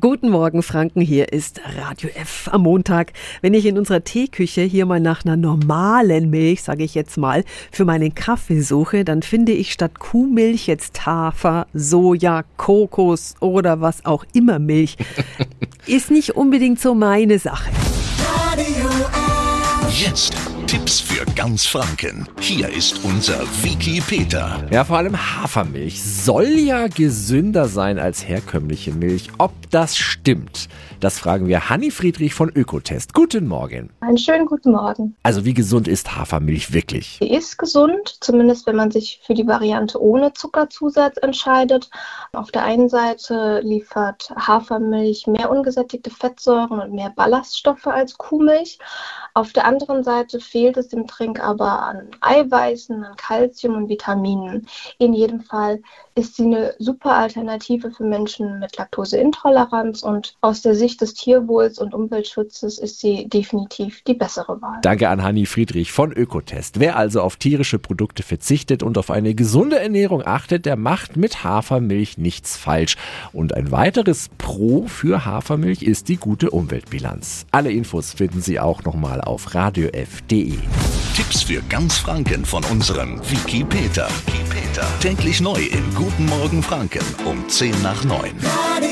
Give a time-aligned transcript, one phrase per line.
[0.00, 1.02] Guten Morgen, Franken.
[1.02, 3.12] Hier ist Radio F am Montag.
[3.42, 7.44] Wenn ich in unserer Teeküche hier mal nach einer normalen Milch, sage ich jetzt mal,
[7.70, 14.06] für meinen Kaffee suche, dann finde ich statt Kuhmilch jetzt Hafer, Soja, Kokos oder was
[14.06, 14.96] auch immer Milch.
[15.86, 17.70] ist nicht unbedingt so meine Sache.
[18.50, 20.06] Radio F.
[20.06, 20.34] Jetzt
[20.72, 22.26] Tipps für ganz Franken.
[22.40, 24.66] Hier ist unser Wiki Peter.
[24.70, 29.28] Ja, vor allem Hafermilch soll ja gesünder sein als herkömmliche Milch.
[29.36, 33.12] Ob das stimmt, das fragen wir Hanni Friedrich von Ökotest.
[33.12, 33.90] Guten Morgen.
[34.00, 35.14] Einen schönen guten Morgen.
[35.22, 37.18] Also wie gesund ist Hafermilch wirklich?
[37.20, 41.90] Sie ist gesund, zumindest wenn man sich für die Variante ohne Zuckerzusatz entscheidet.
[42.32, 48.78] Auf der einen Seite liefert Hafermilch mehr ungesättigte Fettsäuren und mehr Ballaststoffe als Kuhmilch.
[49.34, 54.66] Auf der anderen Seite fehlt es dem Trink aber an Eiweißen, an Kalzium und Vitaminen.
[54.98, 55.80] In jedem Fall
[56.14, 61.78] ist sie eine super Alternative für Menschen mit Laktoseintoleranz und aus der Sicht des Tierwohls
[61.78, 64.80] und Umweltschutzes ist sie definitiv die bessere Wahl.
[64.82, 66.78] Danke an Hanni Friedrich von Ökotest.
[66.78, 71.42] Wer also auf tierische Produkte verzichtet und auf eine gesunde Ernährung achtet, der macht mit
[71.42, 72.96] Hafermilch nichts falsch.
[73.32, 77.46] Und ein weiteres Pro für Hafermilch ist die gute Umweltbilanz.
[77.50, 80.58] Alle Infos finden Sie auch nochmal auf radiof.de.
[81.14, 84.08] Tipps für ganz Franken von unserem Wiki Peter.
[84.26, 84.86] Wiki Peter.
[85.00, 88.32] Täglich neu in Guten Morgen Franken um 10 nach 9.
[88.44, 88.91] Radio